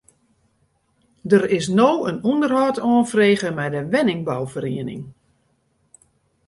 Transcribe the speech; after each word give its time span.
Der 1.31 1.43
is 1.57 1.65
no 1.79 1.89
in 2.09 2.17
ûnderhâld 2.31 2.77
oanfrege 2.89 3.49
mei 3.57 3.69
de 3.75 3.81
wenningbouferieniging. 3.93 5.03